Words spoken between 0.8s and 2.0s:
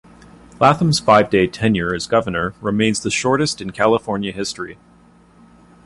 five-day tenure